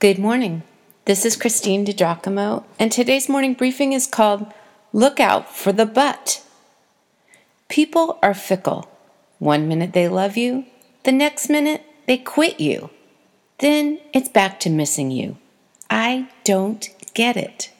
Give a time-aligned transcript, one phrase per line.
[0.00, 0.62] Good morning.
[1.04, 4.50] This is Christine DiGiacomo, and today's morning briefing is called
[4.94, 6.42] Look Out for the Butt.
[7.68, 8.88] People are fickle.
[9.38, 10.64] One minute they love you,
[11.02, 12.88] the next minute they quit you.
[13.58, 15.36] Then it's back to missing you.
[15.90, 17.70] I don't get it.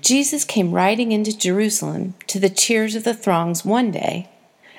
[0.00, 4.28] Jesus came riding into Jerusalem to the cheers of the throngs one day.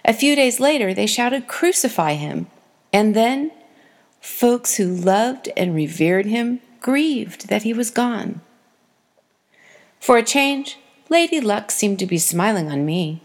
[0.04, 2.48] A few days later, they shouted, Crucify him!
[2.92, 3.52] And then
[4.22, 8.42] Folks who loved and revered him grieved that he was gone.
[10.00, 10.78] For a change,
[11.10, 13.22] Lady Luck seemed to be smiling on me.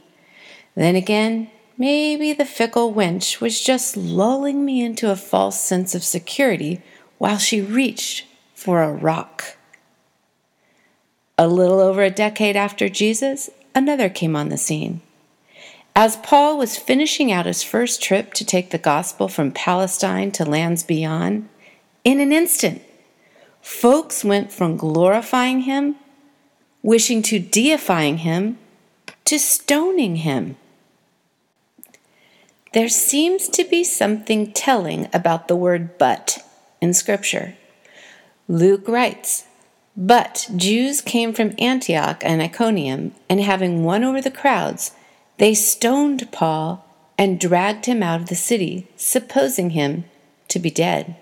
[0.74, 6.02] Then again, maybe the fickle wench was just lulling me into a false sense of
[6.02, 6.82] security
[7.18, 9.56] while she reached for a rock.
[11.38, 15.02] A little over a decade after Jesus, another came on the scene.
[15.98, 20.44] As Paul was finishing out his first trip to take the gospel from Palestine to
[20.44, 21.48] lands beyond,
[22.04, 22.82] in an instant,
[23.62, 25.96] folks went from glorifying him,
[26.82, 28.58] wishing to deifying him,
[29.24, 30.58] to stoning him.
[32.74, 36.46] There seems to be something telling about the word but
[36.78, 37.54] in Scripture.
[38.48, 39.44] Luke writes,
[39.96, 44.90] But Jews came from Antioch and Iconium, and having won over the crowds,
[45.38, 46.84] they stoned Paul
[47.18, 50.04] and dragged him out of the city, supposing him
[50.48, 51.16] to be dead.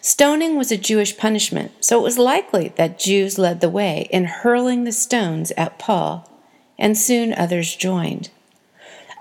[0.00, 4.24] Stoning was a Jewish punishment, so it was likely that Jews led the way in
[4.24, 6.28] hurling the stones at Paul,
[6.78, 8.30] and soon others joined.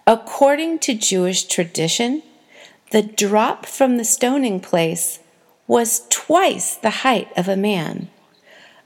[0.07, 2.23] According to Jewish tradition,
[2.91, 5.19] the drop from the stoning place
[5.67, 8.09] was twice the height of a man,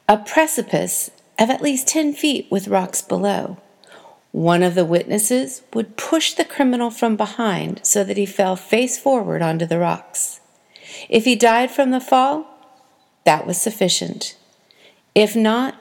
[0.07, 3.57] a precipice of at least 10 feet with rocks below.
[4.35, 8.99] One of the witnesses would push the criminal from behind so that he fell face
[8.99, 10.41] forward onto the rocks.
[11.07, 12.45] If he died from the fall,
[13.23, 14.35] that was sufficient.
[15.15, 15.75] If not,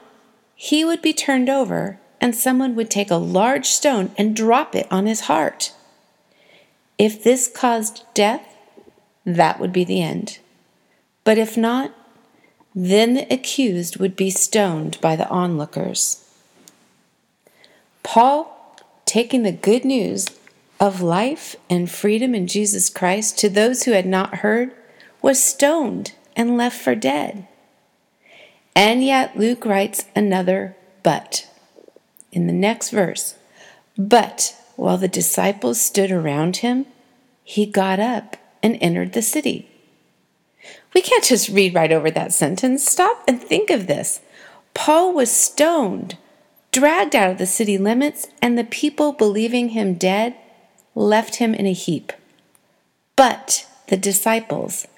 [0.54, 4.86] he would be turned over and someone would take a large stone and drop it
[4.88, 5.72] on his heart.
[6.96, 8.46] If this caused death,
[9.24, 10.38] that would be the end.
[11.24, 11.92] But if not,
[12.72, 16.23] then the accused would be stoned by the onlookers.
[18.04, 20.28] Paul, taking the good news
[20.78, 24.72] of life and freedom in Jesus Christ to those who had not heard,
[25.20, 27.48] was stoned and left for dead.
[28.76, 31.48] And yet Luke writes another but
[32.30, 33.36] in the next verse.
[33.96, 36.86] But while the disciples stood around him,
[37.42, 39.68] he got up and entered the city.
[40.94, 42.84] We can't just read right over that sentence.
[42.84, 44.20] Stop and think of this.
[44.72, 46.16] Paul was stoned
[46.74, 50.34] dragged out of the city limits, and the people, believing him dead,
[50.96, 52.12] left him in a heap.
[53.14, 54.88] But the disciples,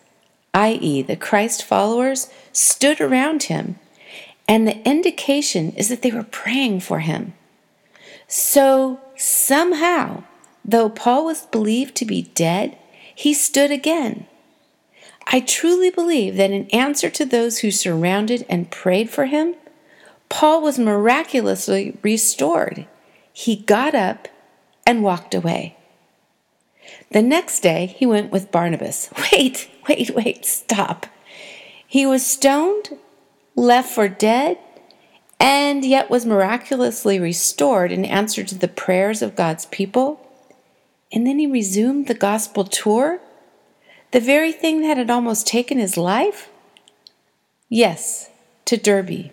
[0.55, 3.79] i.e., the Christ followers, stood around him,
[4.49, 7.35] and the indication is that they were praying for him.
[8.27, 10.25] So, somehow,
[10.65, 12.79] though Paul was believed to be dead,
[13.15, 14.27] he stood again.
[15.27, 19.57] I truly believe that in answer to those who surrounded and prayed for him,
[20.29, 22.87] Paul was miraculously restored.
[23.33, 24.29] He got up
[24.87, 25.77] and walked away.
[27.11, 29.11] The next day, he went with Barnabas.
[29.33, 31.07] Wait, wait, wait, stop.
[31.87, 32.99] He was stoned,
[33.55, 34.59] left for dead,
[35.39, 40.21] and yet was miraculously restored in answer to the prayers of God's people.
[41.13, 43.21] And then he resumed the gospel tour,
[44.11, 46.49] the very thing that had almost taken his life?
[47.69, 48.31] Yes,
[48.65, 49.31] to Derbe.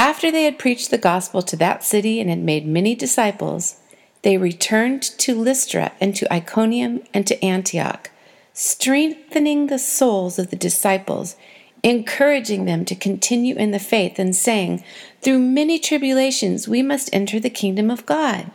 [0.00, 3.76] After they had preached the gospel to that city and had made many disciples,
[4.22, 8.10] they returned to Lystra and to Iconium and to Antioch,
[8.54, 11.36] strengthening the souls of the disciples,
[11.82, 14.82] encouraging them to continue in the faith, and saying,
[15.20, 18.50] Through many tribulations we must enter the kingdom of God.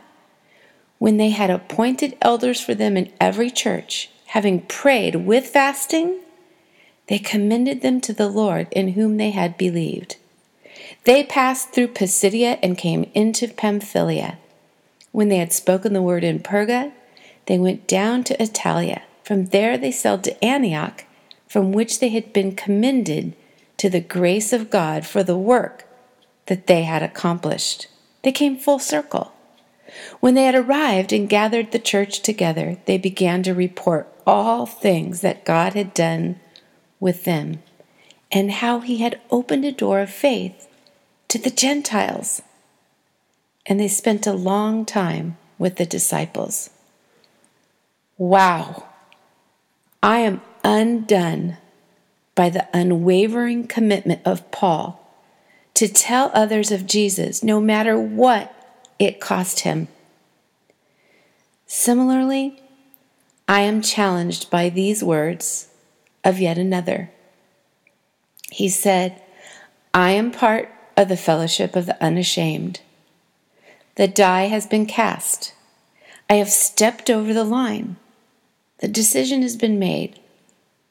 [0.97, 6.21] When they had appointed elders for them in every church, having prayed with fasting,
[7.05, 10.15] they commended them to the Lord in whom they had believed.
[11.05, 14.39] They passed through Pisidia and came into Pamphylia.
[15.11, 16.93] When they had spoken the word in Perga,
[17.45, 19.03] they went down to Attalia.
[19.23, 21.03] From there they sailed to Antioch,
[21.47, 23.35] from which they had been commended
[23.77, 25.85] to the grace of God for the work
[26.47, 27.87] that they had accomplished.
[28.23, 29.31] They came full circle.
[30.21, 35.21] When they had arrived and gathered the church together, they began to report all things
[35.21, 36.39] that God had done
[36.99, 37.61] with them
[38.31, 40.67] and how he had opened a door of faith
[41.35, 42.41] to the Gentiles.
[43.65, 46.69] And they spent a long time with the disciples.
[48.17, 48.85] Wow,
[50.01, 51.57] I am undone
[52.35, 55.05] by the unwavering commitment of Paul
[55.73, 58.55] to tell others of Jesus no matter what
[58.97, 59.89] it cost him.
[61.67, 62.63] Similarly,
[63.45, 65.67] I am challenged by these words
[66.23, 67.11] of yet another.
[68.51, 69.21] He said,
[69.93, 72.81] I am part of the fellowship of the unashamed.
[73.95, 75.53] The die has been cast.
[76.29, 77.97] I have stepped over the line.
[78.79, 80.19] The decision has been made.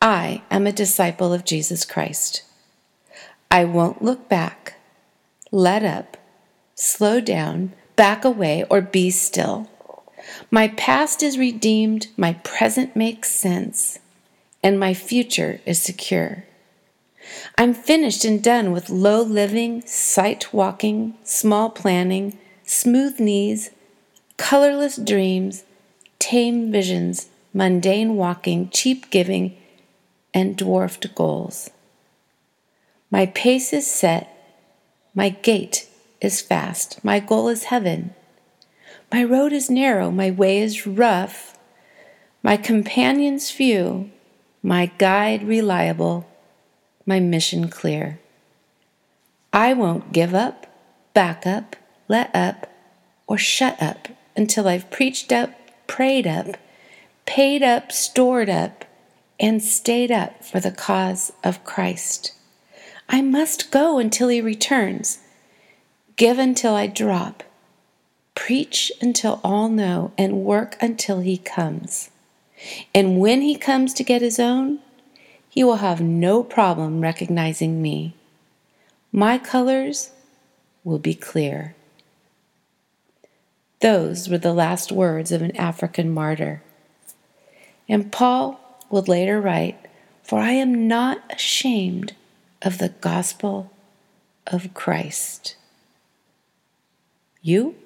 [0.01, 2.43] I am a disciple of Jesus Christ.
[3.51, 4.75] I won't look back,
[5.51, 6.17] let up,
[6.75, 9.71] slow down, back away, or be still.
[10.51, 13.99] My past is redeemed, my present makes sense,
[14.63, 16.45] and my future is secure.
[17.57, 23.71] I'm finished and done with low living, sight walking, small planning, smooth knees,
[24.37, 25.65] colorless dreams,
[26.19, 29.57] tame visions, mundane walking, cheap giving,
[30.33, 31.71] and dwarfed goals.
[33.11, 34.31] My pace is set,
[35.15, 35.89] my gait
[36.21, 38.15] is fast, my goal is heaven.
[39.13, 41.57] My road is narrow, my way is rough,
[42.43, 44.11] my companions few,
[44.63, 46.27] my guide reliable,
[47.07, 48.19] my mission clear.
[49.53, 50.67] I won't give up,
[51.15, 51.77] back up,
[52.09, 52.71] let up,
[53.27, 55.51] or shut up until I've preached up,
[55.87, 56.57] prayed up,
[57.27, 58.85] paid up, stored up,
[59.39, 62.33] and stayed up for the cause of Christ.
[63.09, 65.19] I must go until He returns,
[66.17, 67.43] give until I drop,
[68.35, 72.11] preach until all know, and work until He comes.
[72.95, 74.81] And when He comes to get His own,
[75.55, 78.17] He will have no problem recognizing me.
[79.13, 80.11] My colors
[80.83, 81.77] will be clear.
[83.79, 86.61] Those were the last words of an African martyr.
[87.89, 88.59] And Paul
[88.91, 89.79] would later write,
[90.25, 92.17] For I am not ashamed
[92.61, 93.71] of the gospel
[94.49, 95.55] of Christ.
[97.43, 97.77] You?